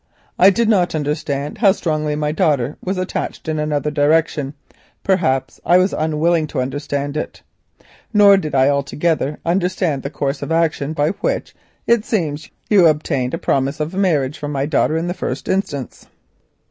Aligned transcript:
I 0.39 0.49
did 0.49 0.67
not 0.67 0.95
understand 0.95 1.59
how 1.59 1.73
strongly 1.73 2.15
my 2.15 2.31
daughter 2.31 2.75
was 2.83 2.97
attached 2.97 3.47
in 3.47 3.59
another 3.59 3.91
direction, 3.91 4.55
perhaps 5.03 5.59
I 5.63 5.77
was 5.77 5.93
unwilling 5.93 6.47
to 6.47 6.59
understand 6.59 7.15
it. 7.15 7.43
Nor 8.11 8.37
did 8.37 8.55
I 8.55 8.67
altogether 8.67 9.37
understand 9.45 10.01
the 10.01 10.09
course 10.09 10.41
of 10.41 10.51
action 10.51 10.93
by 10.93 11.09
which 11.11 11.53
it 11.85 12.03
seems 12.03 12.49
you 12.67 12.87
obtained 12.87 13.35
a 13.35 13.37
promise 13.37 13.79
of 13.79 13.93
marriage 13.93 14.39
from 14.39 14.51
my 14.51 14.65
daughter 14.65 14.97
in 14.97 15.05
the 15.05 15.13
first 15.13 15.47
instance. 15.47 16.07